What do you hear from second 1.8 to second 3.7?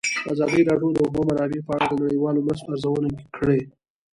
د نړیوالو مرستو ارزونه کړې.